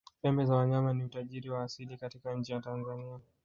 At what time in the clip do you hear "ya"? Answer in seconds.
2.51-2.59